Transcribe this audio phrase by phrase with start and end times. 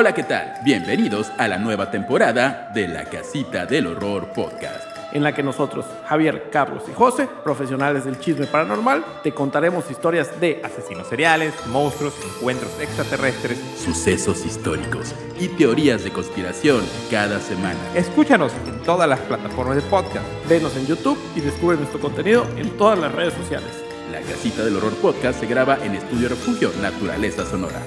[0.00, 0.54] Hola, ¿qué tal?
[0.62, 4.84] Bienvenidos a la nueva temporada de La Casita del Horror Podcast.
[5.10, 10.38] en la que nosotros, Javier, Carlos y José, profesionales del chisme paranormal, te contaremos historias
[10.40, 13.58] de asesinos seriales, monstruos, encuentros extraterrestres.
[13.76, 17.80] Sucesos históricos y teorías de conspiración cada semana.
[17.96, 20.26] Escúchanos en todas las plataformas de podcast.
[20.48, 23.82] Venos en YouTube y descubre nuestro contenido en todas las redes sociales.
[24.12, 27.80] La Casita del Horror Podcast se graba en Estudio Refugio Naturaleza Sonora.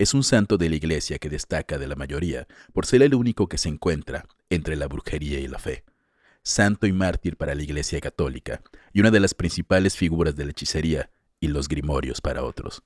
[0.00, 3.48] Es un santo de la iglesia que destaca de la mayoría por ser el único
[3.48, 5.84] que se encuentra entre la brujería y la fe.
[6.42, 8.62] Santo y mártir para la iglesia católica
[8.94, 12.82] y una de las principales figuras de la hechicería y los grimorios para otros.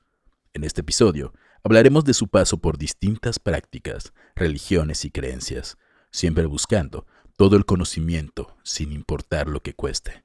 [0.55, 5.79] En este episodio hablaremos de su paso por distintas prácticas, religiones y creencias,
[6.11, 10.25] siempre buscando todo el conocimiento sin importar lo que cueste.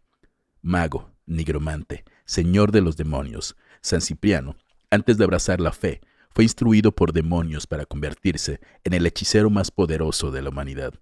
[0.63, 4.55] Mago, nigromante, señor de los demonios, San Cipriano,
[4.89, 6.01] antes de abrazar la fe,
[6.33, 10.93] fue instruido por demonios para convertirse en el hechicero más poderoso de la humanidad,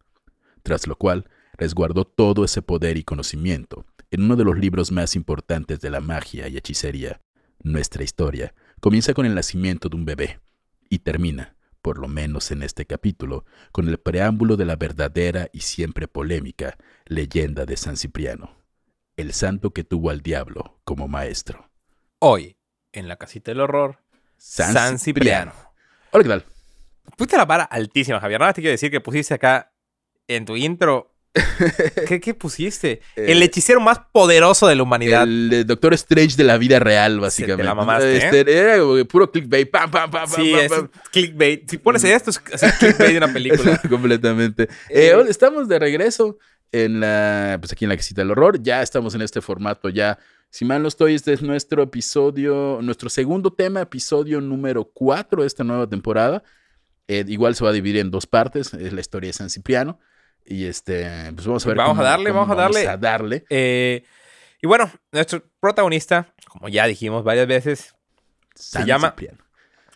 [0.64, 5.16] tras lo cual resguardó todo ese poder y conocimiento en uno de los libros más
[5.16, 7.22] importantes de la magia y hechicería.
[7.62, 10.40] Nuestra historia comienza con el nacimiento de un bebé
[10.90, 15.62] y termina, por lo menos en este capítulo, con el preámbulo de la verdadera y
[15.62, 18.56] siempre polémica leyenda de San Cipriano,
[19.18, 21.70] el santo que tuvo al diablo como maestro.
[22.20, 22.58] Hoy,
[22.94, 24.00] en la casita del horror,
[24.38, 25.52] San, Cipriano.
[26.12, 26.46] Hola, ¿qué tal?
[27.16, 28.40] Pusiste la vara altísima, Javier.
[28.40, 29.72] Nada más te quiero decir que pusiste acá
[30.28, 31.14] en tu intro.
[32.08, 33.02] ¿Qué, qué pusiste?
[33.16, 35.24] el hechicero más poderoso de la humanidad.
[35.24, 37.64] El eh, Doctor Strange de la vida real, básicamente.
[37.64, 38.18] la mamaste, ¿eh?
[38.18, 39.70] Este, Era puro clickbait.
[39.70, 40.90] Pam, pam, pam, pam, sí, pam, es pam.
[41.12, 41.70] clickbait.
[41.70, 43.80] Si pones esto, es clickbait de una película.
[43.90, 44.68] Completamente.
[44.90, 46.38] Eh, estamos de regreso
[46.72, 48.62] en la, pues aquí en la casita del horror.
[48.62, 49.90] Ya estamos en este formato.
[49.90, 50.18] Ya,
[50.58, 55.48] si mal no estoy, este es nuestro episodio, nuestro segundo tema, episodio número 4 de
[55.48, 56.42] esta nueva temporada.
[57.08, 58.74] Eh, igual se va a dividir en dos partes.
[58.74, 60.00] Es la historia de San Cipriano.
[60.44, 61.78] Y este, pues vamos a ver.
[61.78, 62.88] Vamos a darle, cómo vamos a darle.
[62.88, 63.46] a darle.
[63.52, 64.04] Eh,
[64.60, 67.94] y bueno, nuestro protagonista, como ya dijimos varias veces,
[68.56, 69.38] San llama- Cipriano.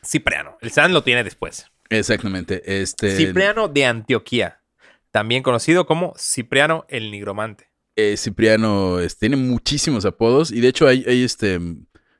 [0.06, 0.58] Cipriano.
[0.62, 1.72] El San lo tiene después.
[1.90, 2.82] Exactamente.
[2.84, 4.62] Este, Cipriano de Antioquía,
[5.10, 7.71] también conocido como Cipriano el Nigromante.
[7.96, 11.60] Eh, Cipriano es- tiene muchísimos apodos y de hecho hay, hay, este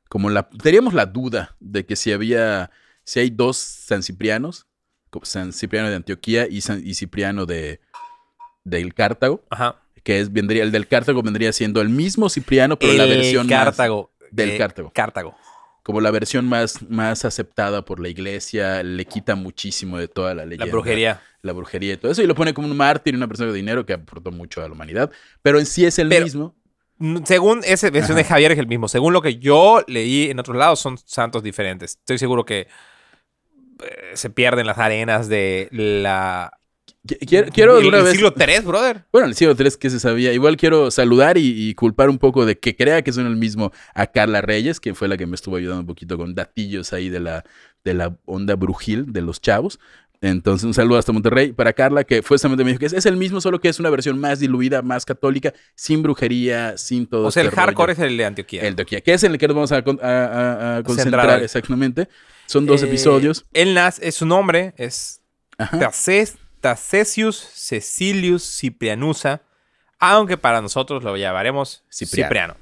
[0.10, 2.70] como la teníamos la duda de que si había
[3.04, 4.68] si hay dos San Ciprianos,
[5.24, 7.80] San Cipriano de Antioquía y, San- y Cipriano de
[8.64, 9.82] del Cartago, Ajá.
[10.04, 13.48] que es vendría el del Cartago vendría siendo el mismo Cipriano pero la El versión
[13.48, 14.12] más- Cartago.
[14.32, 14.92] del eh, Cartago.
[14.94, 15.36] Cartago.
[15.84, 20.46] Como la versión más más aceptada por la iglesia, le quita muchísimo de toda la
[20.46, 20.66] leyenda.
[20.66, 21.22] La brujería.
[21.42, 23.84] La brujería y todo eso y lo pone como un mártir, una persona de dinero
[23.86, 25.10] que aportó mucho a la humanidad,
[25.42, 26.56] pero en sí es el Pero- mismo.
[27.26, 28.24] Según esa versión de.
[28.24, 28.88] Javier es el mismo.
[28.88, 31.94] Según lo que yo leí en otros lados, son santos diferentes.
[31.98, 32.68] Estoy seguro que
[33.84, 36.60] eh, se pierden las arenas de la...
[37.08, 38.12] Qui- Quiero, el, una vez.
[38.14, 39.06] siglo III, brother.
[39.12, 40.34] Bueno, en el siglo III que se sabía.
[40.34, 43.72] Igual quiero saludar y, y culpar un poco de que crea que son el mismo
[43.96, 47.10] a Carla Reyes, que fue la que me estuvo ayudando un poquito con datillos ahí
[47.10, 47.44] de la,
[47.84, 49.80] de la onda brujil de los chavos.
[50.24, 53.18] Entonces, un saludo hasta Monterrey para Carla, que fue me dijo que es, es el
[53.18, 57.26] mismo, solo que es una versión más diluida, más católica, sin brujería, sin todo.
[57.26, 58.04] O sea, el este hardcore rollo.
[58.06, 58.62] es el de Antioquía.
[58.62, 60.84] El de aquí, que es en el que nos vamos a, con- a- a- a
[60.84, 62.08] concentrar exactamente.
[62.46, 63.46] Son dos Eh, episodios.
[63.54, 65.24] Él nace, es su nombre es
[65.58, 65.80] Ajá.
[66.62, 69.42] Taces- Tacesius Cecilius Ciprianusa,
[70.00, 72.28] aunque para nosotros lo llamaremos Cipriano.
[72.28, 72.56] Cipriano.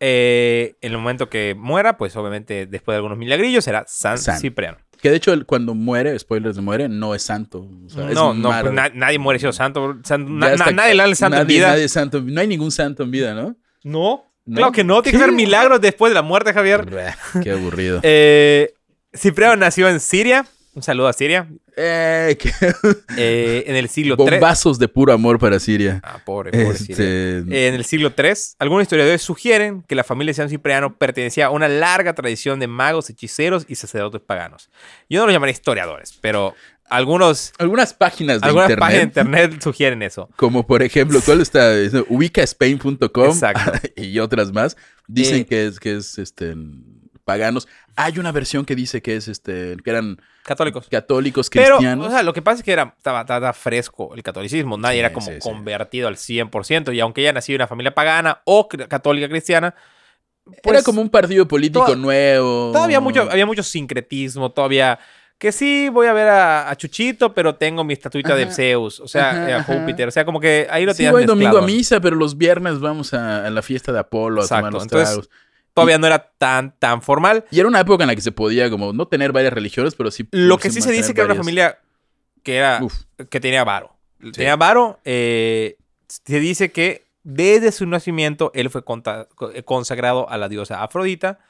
[0.00, 4.38] Eh, en el momento que muera, pues obviamente después de algunos milagrillos será San, San.
[4.38, 4.78] Cipriano.
[5.00, 7.68] Que de hecho, él, cuando muere, spoilers de muere, no es santo.
[7.86, 9.94] O sea, es no, no, pues, na- nadie muere siendo santo.
[10.28, 11.68] Na- na- nadie le el santo en vida.
[11.68, 12.22] nadie santo.
[12.22, 13.54] No hay ningún santo en vida, ¿no?
[13.82, 14.56] No, ¿No?
[14.56, 15.02] claro que no.
[15.02, 16.86] Tiene que haber milagros después de la muerte, Javier.
[17.42, 18.00] Qué aburrido.
[18.02, 18.72] Eh,
[19.14, 20.46] Cipriano nació en Siria.
[20.74, 21.48] Un saludo a Siria.
[21.76, 22.36] Eh,
[23.16, 24.30] eh, en el siglo III.
[24.30, 26.00] Bombazos de puro amor para Siria.
[26.02, 26.92] Ah, pobre, pobre Siria.
[26.94, 30.96] Este, Eh, En el siglo III, algunos historiadores sugieren que la familia de San Cipriano
[30.96, 34.68] pertenecía a una larga tradición de magos, hechiceros y sacerdotes paganos.
[35.08, 36.54] Yo no los llamaré historiadores, pero
[36.88, 40.28] algunos, algunas páginas de algunas internet, páginas de internet sugieren eso.
[40.36, 41.72] como por ejemplo, ¿cuál está?
[41.74, 43.38] Es Ubicaspain.com
[43.96, 46.54] y otras más, dicen Eh, que es, que es este,
[47.24, 47.66] paganos.
[47.96, 50.86] Hay una versión que dice que es este, que eran Católicos.
[50.90, 52.08] católicos Pero, cristianos.
[52.08, 54.76] o sea, lo que pasa es que era, estaba, estaba fresco el catolicismo.
[54.76, 56.94] Nadie Sí, era como sí, convertido al 100%.
[56.94, 59.74] Y aunque ella nació en una familia pagana o católica cristiana,
[60.62, 62.70] pues, era como un partido político toda- nuevo.
[62.72, 64.98] Todavía mucho, había mucho sincretismo, todavía
[65.38, 68.46] que sí voy a ver a, a Chuchito, pero tengo mi estatuita de.
[68.52, 69.74] Zeus, o sea, Ajá, eh, a ajá.
[69.74, 72.38] Júpiter, o sea, como que ahí lo Sí, tenías voy domingo a misa, pero los
[72.38, 75.30] viernes vamos a, a la fiesta de Apolo a tomar los entonces- tragos.
[75.74, 77.44] Todavía no era tan, tan formal.
[77.50, 80.10] Y era una época en la que se podía como no tener varias religiones, pero
[80.10, 80.26] sí...
[80.30, 81.78] Lo que sí se dice que era una familia
[82.42, 82.94] que era Uf.
[83.30, 83.96] que tenía varo.
[84.32, 85.00] Tenía varo.
[85.04, 85.76] eh,
[86.08, 88.82] se dice que desde su nacimiento él fue
[89.54, 91.40] eh, consagrado a la diosa Afrodita,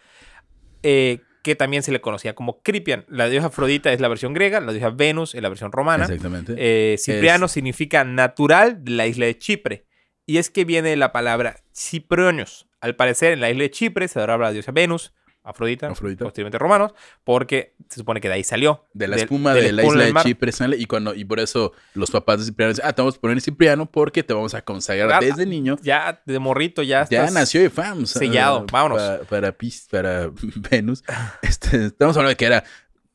[0.83, 3.05] eh, que también se le conocía como Cripian.
[3.09, 6.05] La diosa Afrodita es la versión griega, la diosa Venus es la versión romana.
[6.05, 6.55] Exactamente.
[6.57, 9.85] Eh, Cipriano Es- significa natural de la isla de Chipre.
[10.27, 12.67] Y es que viene la palabra Ciprionios.
[12.85, 15.13] Al parecer, en la isla de Chipre se adoraba a la diosa Venus,
[15.47, 16.25] Afrodita, Afrodita.
[16.25, 16.93] posteriormente romanos,
[17.23, 18.87] porque se supone que de ahí salió.
[18.95, 20.15] de la espuma de la isla de.
[20.23, 23.17] Chipre sale y cuando y por eso los papás de Cipriano dicen, ah, te vamos
[23.17, 25.77] a poner Cipriano porque te vamos a consagrar Ah, desde niño.
[25.83, 28.11] Ya de morrito, ya Ya nació y fams.
[28.11, 29.03] sellado, vámonos.
[29.29, 30.31] Para, para
[30.71, 31.05] Venus.
[31.43, 32.65] Este, estamos hablando de que era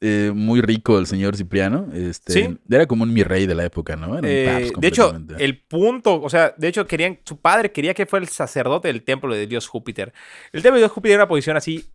[0.01, 1.87] eh, muy rico el señor Cipriano.
[1.93, 2.57] Este, Sí.
[2.69, 4.17] Era como un mi rey de la época, ¿no?
[4.17, 7.93] Era un Eh, de hecho, el punto, o sea, de hecho querían, su padre quería
[7.93, 10.13] que fuera el sacerdote del templo de Dios Júpiter.
[10.53, 11.89] El templo de Dios Júpiter era una posición así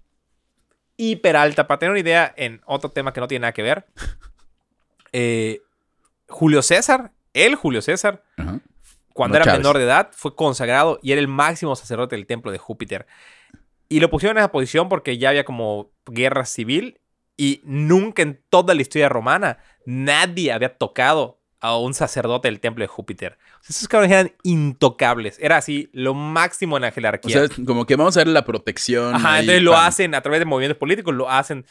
[0.99, 1.67] hiper alta.
[1.67, 3.87] Para tener una idea, en otro tema que no tiene nada que ver,
[5.13, 5.63] eh,
[6.29, 8.23] Julio César, el Julio César,
[9.15, 9.61] cuando No era Chávez.
[9.61, 13.07] menor de edad, fue consagrado y era el máximo sacerdote del templo de Júpiter.
[13.89, 16.99] Y lo pusieron en esa posición porque ya había como guerra civil
[17.37, 22.83] y nunca en toda la historia romana nadie había tocado a un sacerdote del templo
[22.85, 23.39] de Júpiter.
[23.57, 25.39] O esos cabrones eran intocables.
[25.41, 27.33] Era así lo máximo en la O jerarquía.
[27.33, 29.15] sea, es como que vamos a darle la protección.
[29.15, 31.65] Ajá, ahí, entonces lo hacen a través de movimientos políticos, lo hacen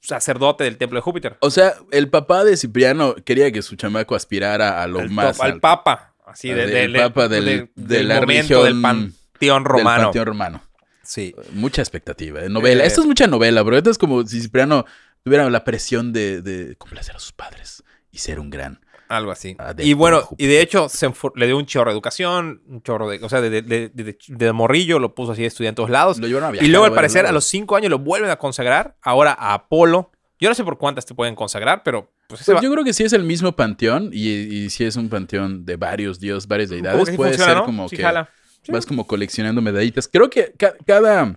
[0.00, 1.36] sacerdote del templo de Júpiter.
[1.40, 5.44] O sea, el papá de Cipriano quería que su chamaco aspirara a lo más top-
[5.46, 6.14] al papa.
[6.26, 9.70] Así, de- del de- papa del- de- de del la momento del religión- panteón del
[9.72, 10.02] romano.
[10.04, 10.62] panteón romano.
[11.02, 11.34] Sí.
[11.52, 12.40] Mucha expectativa.
[12.40, 12.48] ¿eh?
[12.48, 12.82] Novela.
[12.82, 14.84] Eh, Esto es mucha novela, pero esto es como si Cipriano
[15.26, 17.82] tuviera la presión de, de complacer a sus padres
[18.12, 18.78] y ser un gran.
[19.08, 19.56] Algo así.
[19.58, 23.08] Adepto y bueno, y de hecho se le dio un chorro de educación, un chorro
[23.08, 26.18] de, o sea, de, de, de- morrillo lo puso así de estudiante en todos lados.
[26.18, 28.36] Lo llevaron a viajar Y luego al parecer a los cinco años lo vuelven a
[28.36, 30.12] consagrar, ahora a Apolo.
[30.38, 33.02] Yo no sé por cuántas te pueden consagrar, pero pues Pues yo creo que sí
[33.02, 37.04] es el mismo panteón y, y sí es un panteón de varios dioses, varias deidades.
[37.10, 37.64] Puede funciona, ser ¿no?
[37.64, 38.30] como Sí que jala.
[38.62, 38.70] Sí.
[38.70, 40.06] vas como coleccionando medallitas.
[40.08, 41.36] Creo que ca- cada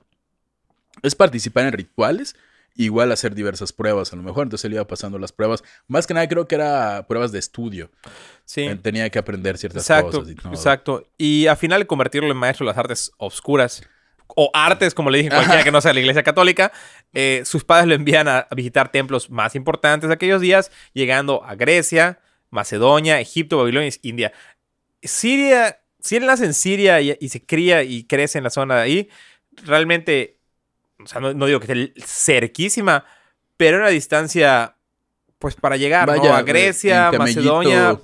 [1.02, 2.36] es participar en rituales,
[2.84, 4.44] igual hacer diversas pruebas a lo mejor.
[4.44, 5.64] Entonces él iba pasando las pruebas.
[5.88, 7.92] Más que nada creo que era pruebas de estudio.
[8.46, 8.62] Sí.
[8.62, 10.54] Eh, Tenía que aprender ciertas Exacto, cosas y todo.
[10.54, 11.08] exacto.
[11.18, 13.84] Y al final convertirlo en maestro de las artes obscuras
[14.28, 16.72] o artes, como le dije, cualquiera que no sea la iglesia católica,
[17.14, 21.44] eh, sus padres lo envían a, a visitar templos más importantes de aquellos días, llegando
[21.44, 24.32] a Grecia, Macedonia, Egipto, Babilonia India.
[25.04, 28.76] Siria, si él nace en Siria y, y se cría y crece en la zona
[28.78, 29.10] de ahí,
[29.66, 30.39] realmente,
[31.04, 33.06] o sea, no, no digo que esté cerquísima,
[33.58, 34.76] pero una distancia,
[35.38, 36.18] pues para llegar ¿no?
[36.18, 37.12] Vaya, a eh, Grecia.
[37.12, 38.00] Macedonia,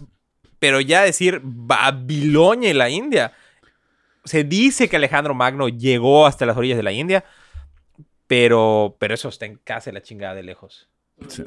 [0.59, 3.33] pero ya decir Babilonia y la India.
[4.23, 7.23] Se dice que Alejandro Magno llegó hasta las orillas de la India,
[8.27, 10.89] pero, pero eso está en casa de la chingada de lejos.
[11.27, 11.43] Sí.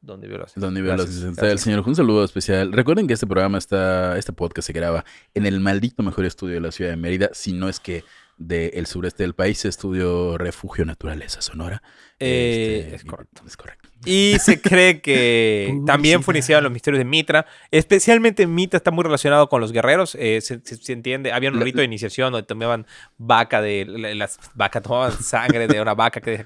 [0.00, 1.52] Donde vio los- Donde veo Gracias, los gracias.
[1.52, 1.84] el señor.
[1.86, 2.72] Un saludo especial.
[2.72, 5.04] Recuerden que este programa está, este podcast se graba
[5.34, 8.04] en el maldito mejor estudio de la ciudad de Mérida, si no es que
[8.38, 11.82] del sureste del país, estudio Refugio Naturaleza Sonora.
[12.20, 13.42] Eh, Este, es correcto.
[13.46, 13.88] Es correcto.
[14.04, 17.46] Y se cree que también fue iniciado en los misterios de Mitra.
[17.70, 20.14] Especialmente Mitra está muy relacionado con los guerreros.
[20.20, 21.32] eh, se, se- se entiende.
[21.32, 22.86] Había un rito de iniciación donde tomaban
[23.16, 23.86] vaca de.
[23.86, 26.34] la- Las vacas tomaban sangre de una vaca que.
[26.34, 26.42] Era-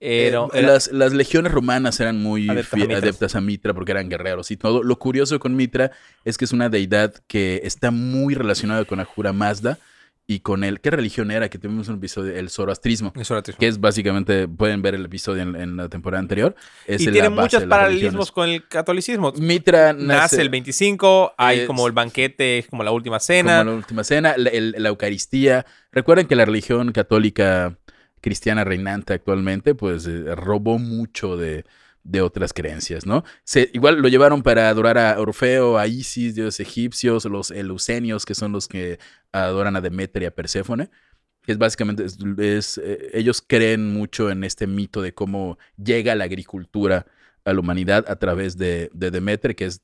[0.00, 4.08] Eh, era- las, las legiones romanas eran muy Adeptas a adeptas a Mitra porque eran
[4.10, 4.82] guerreros y todo.
[4.82, 5.92] Lo curioso con Mitra
[6.26, 9.78] es que es una deidad que está muy relacionada con Ahura Mazda
[10.26, 10.80] y con el...
[10.80, 11.48] ¿Qué religión era?
[11.50, 13.12] Que tuvimos un episodio, el zoroastrismo.
[13.14, 13.60] Eso era triste.
[13.60, 16.54] Que es básicamente, pueden ver el episodio en, en la temporada anterior.
[16.86, 19.32] Es y tiene muchos paralelismos con el catolicismo.
[19.36, 23.58] Mitra Nace, nace, el 25, hay es- como el banquete, como la última cena.
[23.58, 25.66] como la última cena, la, el- la Eucaristía.
[25.92, 27.76] Recuerden que la religión católica
[28.22, 31.66] cristiana reinante actualmente, pues eh, robó mucho de,
[32.04, 33.24] de otras creencias, ¿no?
[33.44, 38.34] Se, igual lo llevaron para adorar a Orfeo, a Isis, dioses egipcios, los eleucenios, que
[38.34, 38.98] son los que
[39.32, 40.90] adoran a Demeter y a Perséfone.
[41.46, 47.06] Es básicamente, es, eh, ellos creen mucho en este mito de cómo llega la agricultura
[47.44, 49.82] a la humanidad a través de, de que es,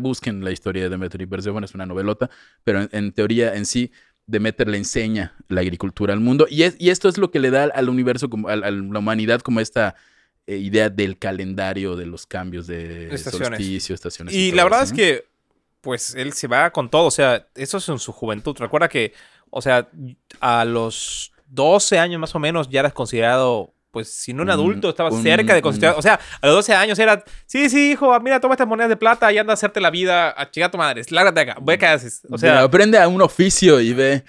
[0.00, 2.28] busquen la historia de Demeter y Perséfone, es una novelota,
[2.64, 3.92] pero en, teoría en sí,
[4.26, 6.46] Demeter le enseña la agricultura al mundo.
[6.50, 9.40] Y, es, y esto es lo que le da al universo, como, a la humanidad,
[9.40, 9.94] como esta
[10.46, 13.48] idea del calendario de los cambios de Estaciones.
[13.48, 14.34] solsticio, estaciones.
[14.34, 15.24] Y todo la verdad eso, es que,
[15.80, 17.06] pues, él se va con todo.
[17.06, 18.56] O sea, eso es en su juventud.
[18.58, 19.12] Recuerda que,
[19.50, 19.88] o sea,
[20.40, 24.90] a los 12 años más o menos ya eras considerado, pues, si no un adulto,
[24.90, 25.96] estabas un- cerca de considerar.
[25.98, 28.96] O sea, a los 12 años era, sí, sí, hijo, mira, toma estas monedas de
[28.96, 31.02] plata y anda a hacerte la vida a chingar a tu madre.
[31.10, 31.56] Lárgate acá.
[31.62, 32.22] Ve que haces.
[32.30, 34.24] O sea, aprende a un oficio y ve.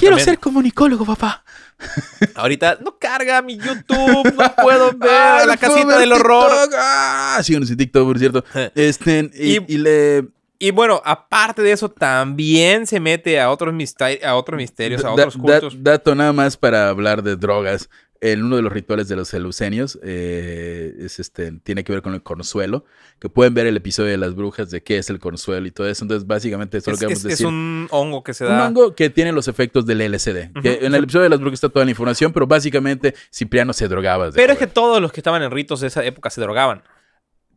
[0.00, 1.44] Quiero ser comunicólogo, papá.
[2.34, 6.50] Ahorita no carga mi YouTube, no puedo ver Ah, la casita ver del horror.
[6.78, 8.44] Ah, síganos en TikTok, por cierto.
[8.74, 10.28] Este, y, Y- y le...
[10.58, 15.08] Y bueno, aparte de eso, también se mete a otros, miste- a otros misterios, a
[15.08, 15.82] da- otros da- cultos.
[15.82, 17.90] dato nada más para hablar de drogas.
[18.20, 22.14] En uno de los rituales de los eleucenios eh, es este, tiene que ver con
[22.14, 22.84] el consuelo.
[23.18, 25.88] Que pueden ver el episodio de las brujas de qué es el consuelo y todo
[25.88, 26.04] eso.
[26.04, 27.46] Entonces, básicamente, eso es es, lo que vamos es- a es decir.
[27.46, 28.66] un hongo que se Un da.
[28.68, 30.52] hongo que tiene los efectos del LSD.
[30.62, 33.88] Que en el episodio de las brujas está toda la información, pero básicamente Cipriano se
[33.88, 34.30] drogaba.
[34.32, 36.82] Pero es que todos los que estaban en ritos de esa época se drogaban.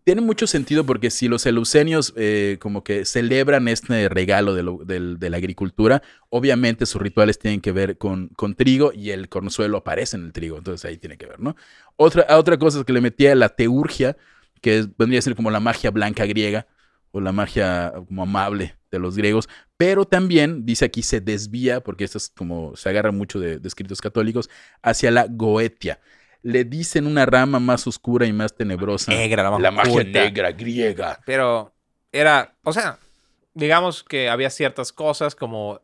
[0.10, 5.38] Tiene mucho sentido porque si los eleucenios eh, como que celebran este regalo de, la
[5.38, 10.24] agricultura, obviamente sus rituales tienen que ver con, con trigo y el consuelo aparece en
[10.26, 11.56] el trigo, entonces ahí tiene que ver, ¿no?
[11.96, 14.18] Otra, otra cosa es que le metía la teurgia,
[14.62, 16.66] que es- vendría a ser como la magia blanca griega
[17.12, 19.48] o la magia como amable de los griegos,
[19.78, 24.02] pero también, dice aquí, se desvía, porque esto es como, se agarra mucho de escritos
[24.02, 24.50] católicos,
[24.82, 26.00] hacia la goetia.
[26.42, 29.12] Le dicen una rama más oscura y más tenebrosa.
[29.12, 31.20] Negra, la, La magia negra griega.
[31.26, 31.74] Pero
[32.12, 33.00] era, o sea,
[33.54, 35.82] digamos que había ciertas cosas como,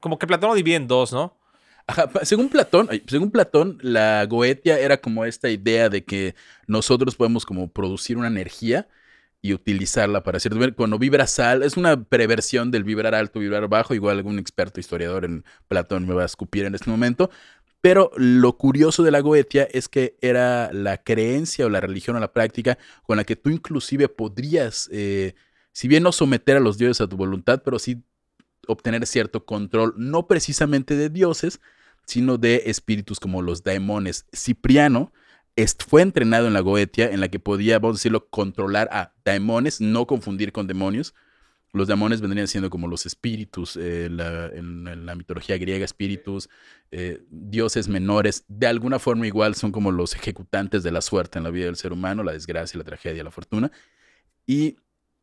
[0.00, 1.38] como que Platón lo divide en dos, ¿no?
[1.86, 6.34] Ajá, según Platón, según Platón, la goetia era como esta idea de que
[6.66, 8.88] nosotros podemos como producir una energía
[9.42, 10.52] y utilizarla para hacer.
[10.76, 13.92] Cuando vibra sal, es una preversión del vibrar alto, vibrar bajo.
[13.92, 17.28] Igual algún experto historiador en Platón me va a escupir en este momento.
[17.82, 22.20] Pero lo curioso de la goetia es que era la creencia o la religión o
[22.20, 25.34] la práctica con la que tú inclusive podrías, eh,
[25.72, 28.04] si bien no someter a los dioses a tu voluntad, pero sí
[28.68, 31.60] obtener cierto control, no precisamente de dioses,
[32.06, 34.26] sino de espíritus como los daemones.
[34.32, 35.12] Cipriano
[35.88, 39.80] fue entrenado en la Goetia, en la que podía, vamos a decirlo, controlar a daemones,
[39.80, 41.14] no confundir con demonios.
[41.74, 46.50] Los demonios vendrían siendo como los espíritus, eh, la- en, en la mitología griega, espíritus,
[46.90, 51.44] eh, dioses menores, de alguna forma igual son como los ejecutantes de la suerte en
[51.44, 53.72] la vida del ser humano, la desgracia, la tragedia, la fortuna.
[54.46, 54.76] Y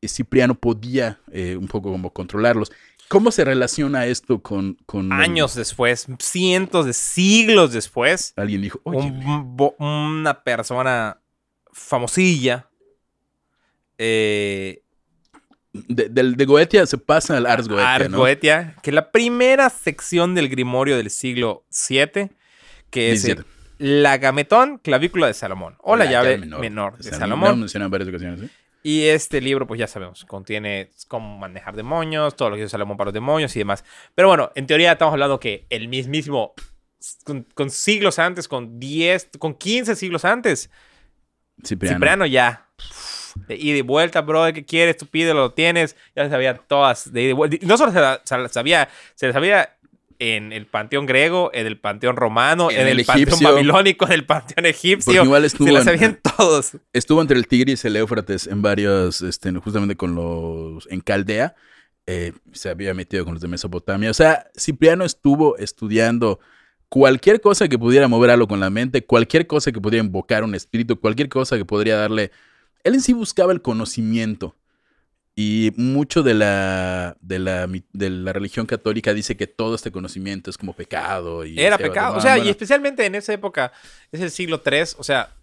[0.03, 2.71] Cipriano podía eh, un poco como controlarlos.
[3.09, 4.75] ¿Cómo se relaciona esto con...
[4.87, 11.19] con el- Años después, cientos de siglos después, Alguien dijo, oye, un una persona
[11.71, 12.69] famosilla
[13.97, 14.81] eh,
[15.87, 18.17] de, del- de Goetia se pasa al Ars Goetia, Ars ¿no?
[18.17, 22.29] Goetia, que la primera sección del Grimorio del siglo VII,
[22.89, 23.43] que es 17.
[23.79, 27.65] la Gametón Clavícula de Salomón, o la, llave menor, de Salomón.
[27.73, 28.41] en varias ocasiones.
[28.43, 28.49] ¿eh?
[28.81, 32.95] Y este libro, pues ya sabemos, contiene cómo manejar demonios, todo lo que hizo Salomón
[32.95, 33.83] para los demonios y demás.
[34.15, 36.53] Pero bueno, en teoría estamos hablando que el mismísimo,
[37.25, 40.69] con, con siglos antes, con 10, con 15 siglos antes,
[41.65, 41.97] Cipriano.
[41.97, 42.67] Cipriano ya.
[43.47, 44.97] De ida y vuelta, bro, ¿qué quieres?
[44.97, 45.95] Tú pídelo, lo tienes.
[46.15, 47.57] Ya se sabía todas de ida y vuelta.
[47.65, 49.75] No solo se la- se la sabía, se la sabía
[50.21, 54.11] en el panteón griego, en el panteón romano, En en, el el, panteón babilónico, en
[54.11, 55.23] el panteón egipcio.
[55.23, 56.71] igual estuvo, Se la sabían todos.
[56.91, 61.55] estuvo entre el Tigris y el Éufrates en varios, este, justamente con los, en Caldea,
[62.05, 64.09] eh, se había metido con los de Mesopotamia.
[64.11, 66.39] O sea, Cipriano estuvo estudiando
[66.89, 70.53] cualquier cosa que pudiera mover algo con la mente, cualquier cosa que pudiera invocar un
[70.55, 72.31] espíritu, cualquier cosa que podría darle...
[72.83, 74.55] Él en sí buscaba el conocimiento.
[75.35, 80.49] Y mucho de la, de la, de la religión católica dice que todo este conocimiento
[80.49, 81.45] es como pecado.
[81.45, 82.17] Y Era pecado.
[82.17, 83.71] O sea, y especialmente en esa época,
[84.11, 85.33] es el siglo III, o sea,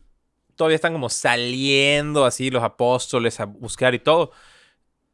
[0.55, 4.33] todavía están como saliendo así los apóstoles a buscar y todo.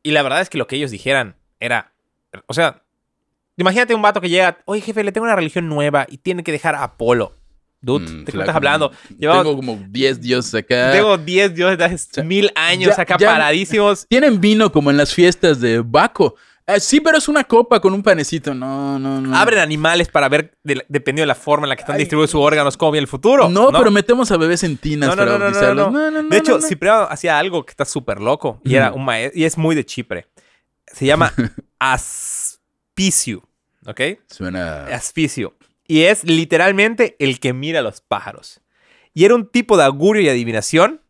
[0.02, 1.92] Y la verdad es que lo que ellos dijeran era,
[2.46, 2.82] o sea,
[3.56, 6.50] imagínate un vato que llega, oye jefe, le tengo una religión nueva y tiene que
[6.50, 7.36] dejar a Apolo.
[7.82, 8.92] Dude, Mm, ¿de qué estás hablando?
[9.18, 10.92] Llevamos- Tengo como 10 dioses acá.
[10.92, 14.06] Tengo 10 dioses de hace sea, mil años ya- acá ya- paradísimos.
[14.08, 16.36] Tienen vino como en las fiestas de Baco.
[16.64, 18.54] Ah, sí, pero es una copa con un panecito.
[18.54, 19.36] No, no, no.
[19.36, 22.40] Abren animales para ver, de- dependiendo de la forma en la que están distribuidos sus
[22.40, 23.48] órganos, cómo viene el futuro.
[23.48, 25.92] No, pero metemos a bebés en tinas No, no, para no, no, no, bautizarlos.
[25.92, 26.22] no.
[26.28, 26.66] De hecho, no, no.
[26.68, 28.60] Cipriano hacía algo que está súper loco.
[28.64, 29.00] Y era Ujú.
[29.00, 29.08] un.
[29.34, 30.28] Y es muy de Chipre.
[30.86, 31.32] Se llama
[31.80, 33.42] Aspicio.
[33.86, 34.00] ¿Ok?
[34.28, 34.86] Suena.
[34.86, 35.56] Aspicio.
[35.86, 38.60] Y es literalmente el que mira a los pájaros.
[39.14, 41.00] Y era un tipo de augurio y adivinación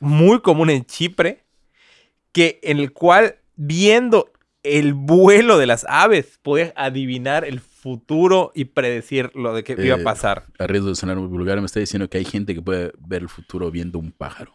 [0.00, 1.44] muy común en Chipre.
[2.32, 4.30] Que en el cual, viendo
[4.62, 9.96] el vuelo de las aves, podías adivinar el futuro y predecir lo de que iba
[9.96, 10.44] a Eh, pasar.
[10.58, 13.22] A riesgo de sonar muy vulgar, me está diciendo que hay gente que puede ver
[13.22, 14.52] el futuro viendo un pájaro.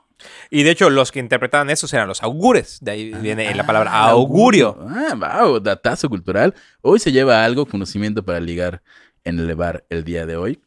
[0.51, 2.77] Y de hecho, los que interpretaban eso eran los augures.
[2.81, 4.77] De ahí viene la palabra Ah, augurio.
[4.88, 6.53] Ah, wow, datazo cultural.
[6.81, 8.83] Hoy se lleva algo, conocimiento para ligar
[9.24, 10.60] en el bar el día de hoy.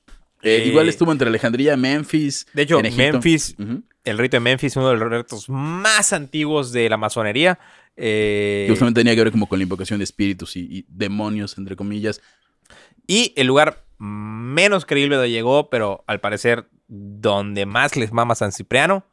[0.43, 2.47] Eh, Eh, igual estuvo entre Alejandría, Memphis.
[2.53, 3.13] De hecho, en Egipto.
[3.15, 3.57] Memphis,
[4.05, 7.59] el rito de Memphis, uno de los ritos más antiguos de la masonería.
[7.97, 11.75] Eh, Justamente tenía que ver como con la invocación de espíritus y, y demonios, entre
[11.77, 12.21] comillas.
[13.07, 18.53] Y el lugar menos creíble donde llegó, pero al parecer donde más les mama San
[18.53, 19.05] Cipriano,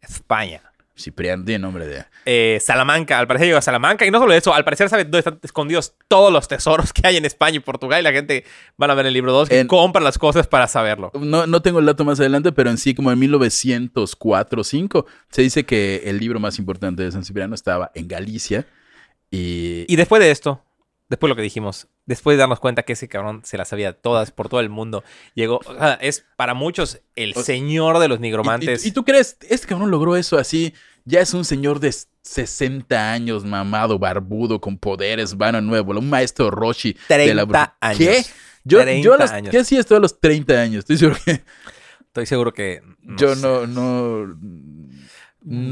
[0.00, 0.71] España.
[0.96, 2.04] Cipriano tiene nombre de.
[2.26, 4.04] Eh, Salamanca, al parecer llegó a Salamanca.
[4.06, 7.16] Y no solo eso, al parecer sabe dónde están escondidos todos los tesoros que hay
[7.16, 8.00] en España y Portugal.
[8.00, 8.44] Y la gente
[8.76, 11.10] van a ver el libro 2 que En- compra las cosas para saberlo.
[11.18, 15.06] No, no tengo el dato más adelante, pero en sí, como en 1904 o 5,
[15.30, 18.66] se dice que el libro más importante de San Cipriano estaba en Galicia.
[19.30, 20.62] Y, Y después de esto,
[21.12, 23.92] después de lo que dijimos, después de darnos cuenta que ese cabrón se las sabía
[23.92, 25.04] todas por todo el mundo,
[25.34, 28.84] llegó, o sea, es para muchos el señor de los nigromantes.
[28.84, 30.74] y- y tú crees, este cabrón logró eso así.
[31.04, 31.92] Ya es un señor de
[32.22, 37.98] 60 años, mamado, barbudo, con poderes, vano nuevo, un maestro Roshi de la 30 años.
[37.98, 38.24] ¿Qué?
[38.64, 39.50] Yo, 30 yo a los- años.
[39.50, 40.78] ¿Qué hacías tú a los 30 años?
[40.88, 41.42] Estoy seguro que
[42.06, 42.82] Estoy seguro que...
[43.16, 43.40] yo sé.
[43.42, 44.36] no, no.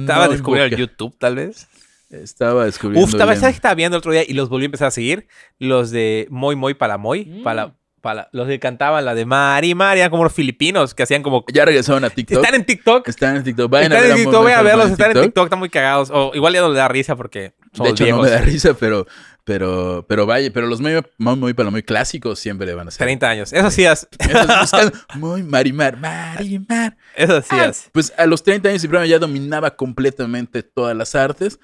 [0.00, 1.68] Estaba no descubriendo YouTube, tal vez.
[2.10, 3.04] Estaba descubriendo.
[3.06, 4.88] Uf, estaba, ya- ¿sabes qué estaba viendo el otro día y los volví a empezar
[4.88, 5.28] a seguir?
[5.58, 7.24] Los de Moy Moy Palamoy.
[7.24, 7.42] Mm.
[7.44, 11.22] Pala, pala- los que cantaban la de Mari Mari, eran como los filipinos que hacían
[11.22, 11.44] como...
[11.52, 12.38] Ya regresaron a TikTok.
[12.38, 13.08] Están en TikTok.
[13.08, 13.70] Están en TikTok.
[13.70, 15.58] Vayan Están a ver en TikTok, Moy voy a Moy verlos, están en TikTok, están
[15.60, 16.10] muy cagados.
[16.12, 18.22] O igual ya no le da risa porque De somos hecho, viejos.
[18.22, 19.06] no me da risa, pero,
[19.44, 22.90] pero, pero vaya, pero los muy, muy, muy, para muy clásicos siempre le van a
[22.90, 23.06] ser.
[23.06, 23.52] 30 años.
[23.52, 24.08] Eso sí es.
[24.18, 26.96] Esos buscan muy marimar, marimar.
[27.14, 27.88] Eso sí Ah, es.
[27.92, 31.58] Pues a los 30 años Cipriano ya dominaba completamente todas las artes,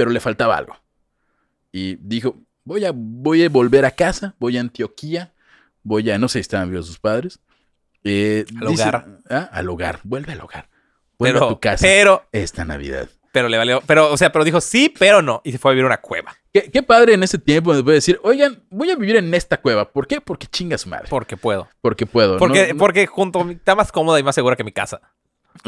[0.00, 0.76] pero le faltaba algo.
[1.72, 5.32] Y dijo, voy a, voy a volver a casa, voy a Antioquía,
[5.82, 7.38] voy a, no sé si estaban vivos sus padres.
[8.02, 9.18] Eh, Al hogar.
[9.28, 10.68] ah, al hogar, vuelve al hogar.
[11.18, 13.10] Vuelve a Pero, tu casa pero, esta Navidad.
[13.30, 13.82] pero le valió.
[13.86, 15.42] Pero, o sea, pero dijo sí, pero no.
[15.44, 16.34] Y se fue a vivir a una cueva.
[16.50, 19.60] Qué, qué padre en ese tiempo donde puede decir, oigan, voy a vivir en esta
[19.60, 19.92] cueva.
[19.92, 20.22] ¿Por qué?
[20.22, 21.08] Porque chinga su madre.
[21.10, 21.68] Porque puedo.
[21.82, 22.38] Porque puedo.
[22.38, 25.02] Porque, no- no- porque junto está más cómoda y más segura que mi casa.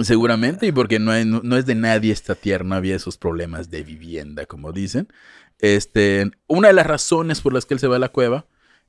[0.03, 3.17] Seguramente, y porque no, hay- no, no es de nadie esta tierra, no había esos
[3.19, 5.09] problemas de vivienda, como dicen.
[5.59, 8.47] Este, una de las razones por las que él se va a la cueva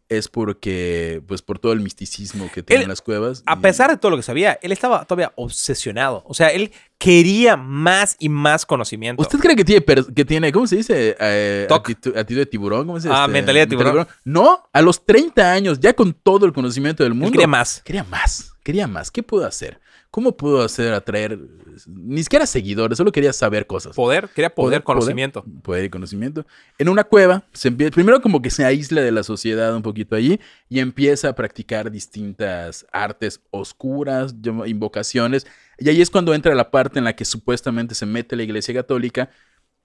[0.10, 3.42] es porque, pues, por todo el misticismo que tienen Él, las cuevas.
[3.46, 6.24] A y- pesar de todo lo que sabía, él estaba todavía obsesionado.
[6.28, 9.22] O sea, él quería más y más conocimiento.
[9.22, 9.84] ¿Usted cree que tiene,
[10.16, 11.16] que tiene ¿cómo se dice?
[11.20, 13.18] Eh, actitud, actitud de tiburón, ¿cómo se dice?
[13.18, 14.08] Ah, Este, mentalidad de tiburón.
[14.26, 17.32] No, a los 30 años, ya con todo el conocimiento del Él mundo.
[17.32, 17.82] quería más.
[17.84, 19.10] Quería más, quería más.
[19.10, 19.80] ¿Qué puedo hacer?
[20.14, 21.40] ¿Cómo puedo hacer atraer?
[21.88, 23.96] Ni siquiera seguidores, solo quería saber cosas.
[23.96, 25.44] Poder, quería poder, conocimiento.
[25.64, 26.46] Poder, y conocimiento.
[26.78, 30.16] En una cueva, se empie- primero como que se aísla de la sociedad un poquito
[30.16, 34.36] allí y empieza a practicar distintas artes oscuras,
[34.68, 35.48] invocaciones.
[35.80, 38.72] Y ahí es cuando entra la parte en la que supuestamente se mete la iglesia
[38.72, 39.32] católica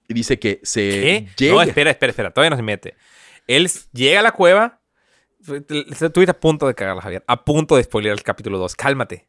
[0.09, 1.29] y dice que se ¿Qué?
[1.39, 1.55] llega.
[1.55, 2.31] No, espera, espera, espera.
[2.33, 2.97] Todavía no se mete.
[3.47, 4.83] Él llega a la cueva.
[5.41, 7.25] Estuviste a punto de cagarla, Javier.
[7.27, 8.77] A punto de spoilear el capítulo 2.
[8.77, 9.27] Cálmate.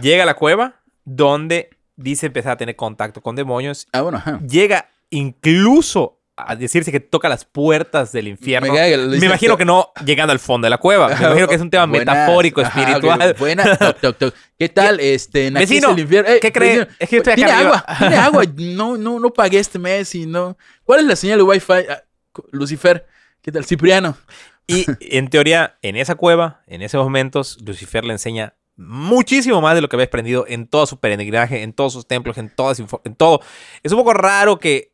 [0.00, 3.86] Llega a la cueva donde dice empezar a tener contacto con demonios.
[3.92, 4.40] Ah, bueno, ajá.
[4.48, 8.72] Llega incluso a decirse que toca las puertas del infierno.
[8.72, 11.08] Me imagino que no llegando al fondo de la cueva.
[11.08, 12.14] Me imagino que es un tema Buenas.
[12.14, 13.30] metafórico, Ajá, espiritual.
[13.32, 13.76] ok, Buena.
[13.76, 14.34] Toc, toc, toc.
[14.56, 15.00] ¿Qué tal?
[15.00, 16.30] Este, aquí Vecino, es el infierno.
[16.30, 16.78] Eh, ¿qué cree?
[16.78, 17.78] vecino, Es que yo estoy acá Tiene arriba.
[17.78, 18.44] agua, tiene agua.
[18.56, 20.56] No, no, no pagué este mes y no.
[20.84, 21.72] ¿Cuál es la señal de Wi-Fi?
[21.90, 22.04] Ah,
[22.52, 23.04] Lucifer,
[23.42, 23.64] ¿qué tal?
[23.64, 24.16] Cipriano.
[24.68, 29.82] Y en teoría, en esa cueva, en esos momentos, Lucifer le enseña muchísimo más de
[29.82, 33.14] lo que había aprendido en todo su peregrinaje, en todos sus templos, en, todas, en
[33.16, 33.40] todo.
[33.82, 34.92] Es un poco raro que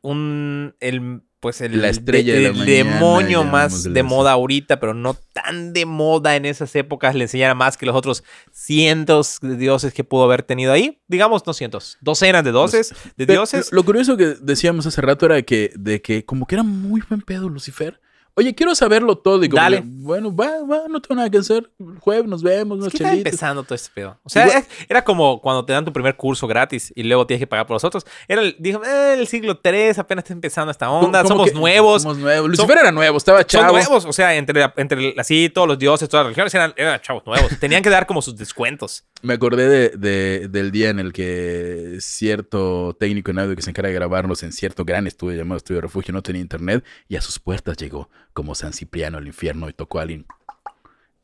[0.00, 4.78] un el pues el, La estrella de la el mañana, demonio más de moda ahorita,
[4.78, 9.38] pero no tan de moda en esas épocas, le enseñara más que los otros cientos
[9.42, 11.02] de dioses que pudo haber tenido ahí.
[11.08, 13.72] Digamos, no cientos, docenas de dioses, de dioses.
[13.72, 17.02] Lo, lo curioso que decíamos hace rato era que, de que como que era muy
[17.08, 18.00] buen pedo Lucifer.
[18.34, 19.44] Oye, quiero saberlo todo.
[19.44, 19.82] Y como Dale.
[19.84, 21.70] bueno, va, va, no tengo nada que hacer.
[21.78, 23.30] El jueves nos vemos, unos Es que estaba chelitos.
[23.32, 24.18] empezando todo este pedo.
[24.22, 27.40] O sea, Igual- era como cuando te dan tu primer curso gratis y luego tienes
[27.40, 28.06] que pagar por los otros.
[28.28, 32.02] Era el, dijo, eh, el siglo III, apenas está empezando esta onda, ¿Cómo somos nuevos.
[32.02, 32.48] Somos nuevos.
[32.48, 33.72] Lucifer era nuevo, estaba Son chavo.
[33.74, 37.24] nuevos, o sea, entre, entre así todos los dioses, todas las religiones eran, eran chavos
[37.26, 37.50] nuevos.
[37.60, 39.04] Tenían que dar como sus descuentos.
[39.20, 43.70] Me acordé de, de- del día en el que cierto técnico en audio que se
[43.70, 47.20] encarga de grabarnos en cierto gran estudio llamado Estudio Refugio no tenía internet y a
[47.20, 50.26] sus puertas llegó como San Cipriano al infierno y tocó a alguien.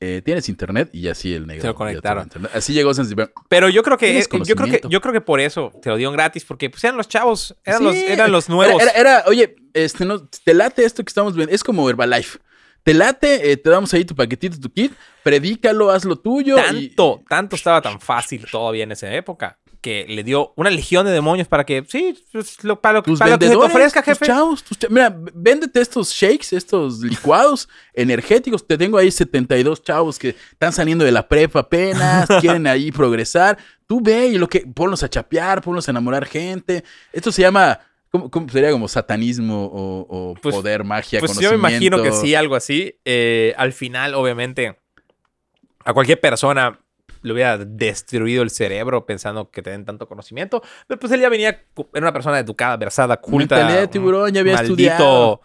[0.01, 0.91] Eh, ¿Tienes internet?
[0.93, 1.63] Y así el negro.
[1.63, 2.31] Se lo conectaron.
[2.55, 3.33] Así llegó San Cipriano.
[3.49, 5.97] Pero yo creo que eh, yo creo que yo creo que por eso te lo
[5.97, 8.81] dieron gratis porque pues eran los chavos, eran Sí, los eran los nuevos.
[8.81, 11.53] Era, era- oye, este, no, te late esto que estamos viendo.
[11.53, 12.39] Es como Herbalife.
[12.85, 14.93] Te late, eh, te damos ahí tu paquetito, tu kit,
[15.25, 16.57] predícalo, haz lo tuyo.
[16.73, 21.07] y- tanto, tanto estaba tan fácil todavía en esa época que le dio una legión
[21.07, 23.57] de demonios para que sí, pues, lo, para lo, tus para lo que se te
[23.57, 24.27] ofrezca, tus jefe.
[24.27, 28.67] chavos, tus Mira, véndete estos shakes, estos licuados energéticos.
[28.67, 33.59] Te tengo ahí 72 chavos que están saliendo de la prepa apenas, quieren ahí progresar.
[33.87, 36.85] Tú ve y lo que ponlos a chapear, ponlos a enamorar gente.
[37.13, 41.51] Esto se llama ¿Cómo, cómo sería como satanismo o, o Pues- poder, magia, Pues yo
[41.51, 42.99] me imagino que sí, algo así.
[43.05, 44.79] Eh, al final, obviamente,
[45.85, 46.81] a cualquier persona
[47.23, 50.63] le hubiera destruido el cerebro pensando que tienen tanto conocimiento.
[50.87, 53.57] Pero pues él ya venía, era una persona educada, versada, culta.
[53.57, 55.41] Mentalidad de tiburón, ya había maldito- estudiado.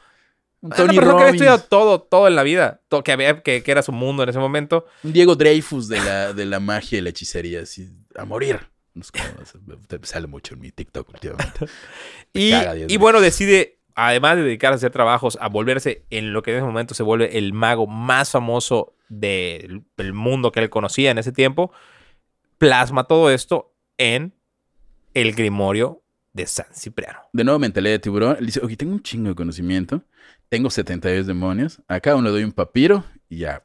[0.61, 2.81] Un una que había estudiado todo, todo en la vida.
[2.87, 4.85] todo- que, había, que, que era su mundo en ese momento.
[5.03, 8.59] un Diego Dreyfus de la, de la magia y la hechicería, así, a morir.
[8.93, 11.65] No sé cómo, se- me sale mucho en mi TikTok últimamente.
[12.33, 16.51] Y, caga, bueno, decide, además de dedicarse a hacer trabajos, a volverse en lo que
[16.51, 21.11] en ese momento se vuelve el mago más famoso del, del mundo que él conocía
[21.11, 21.71] en ese tiempo,
[22.57, 24.33] plasma todo esto en
[25.13, 26.01] el Grimorio
[26.33, 27.19] de San Cipriano.
[27.31, 28.37] De nuevo, mentalidad de tiburón.
[28.39, 30.03] Él dice, ok, tengo un chingo de conocimiento.
[30.49, 31.81] Tengo 72 demonios.
[31.87, 33.63] A cada uno le doy un papiro y ya,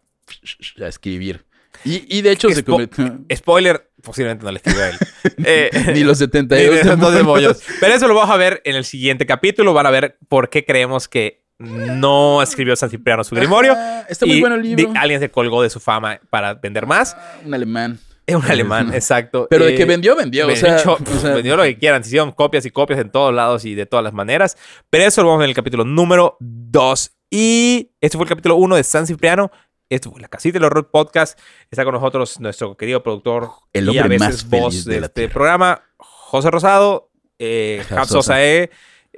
[0.81, 1.45] a escribir.
[1.85, 3.19] Y, y de hecho se convirtió...
[3.35, 4.97] Spoiler, posiblemente no le escribió a él.
[5.45, 7.59] Eh, Ni los Ni 72 de esos dos demonios.
[7.59, 7.79] demonios.
[7.81, 9.73] Pero eso lo vamos a ver en el siguiente capítulo.
[9.75, 13.75] Van a ver por qué creemos que no escribió San Cipriano su Grimorio.
[13.77, 14.93] Ah, está muy Y bueno el libro.
[14.97, 17.15] alguien se colgó de su fama para vender más.
[17.19, 17.99] Ah, un alemán.
[18.27, 19.47] Es un alemán, exacto.
[19.49, 20.47] Pero de Eh, que vendió, vendió.
[20.49, 22.03] O sea, vendió, o sea, vendió lo que quieran.
[22.05, 24.57] Se hicieron copias y copias en todos lados y de todas las maneras.
[24.91, 27.11] Pero eso lo vamos a ver en el capítulo número 2.
[27.31, 29.51] Y este fue el capítulo 1 de San Cipriano.
[29.91, 31.39] Esto fue la Casita del Horror Podcast.
[31.71, 35.07] Está con nosotros nuestro querido productor El y a hombre veces más voz de, de
[35.07, 37.83] este programa, José Rosado, eh.
[38.07, 38.71] Sosae,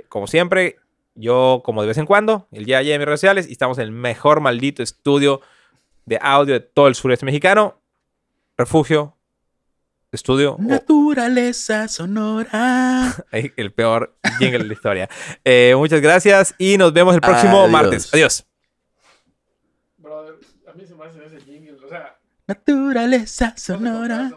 [0.09, 0.76] como siempre.
[1.16, 3.48] Yo, como de vez en cuando, el día a día en mis redes sociales.
[3.48, 5.40] Y estamos en el mejor maldito estudio
[6.06, 7.80] de audio de todo el sureste mexicano.
[8.56, 9.16] Refugio,
[10.12, 13.12] estudio, o- Naturaleza sonora.
[13.33, 15.09] El peor jingle de la historia.
[15.44, 17.70] Eh, muchas gracias y nos vemos el próximo Adiós.
[17.70, 18.14] martes.
[18.14, 18.46] Adiós.
[20.70, 21.85] A mí se me hace ese jingle.
[21.85, 24.33] O sea, Naturaleza sonora.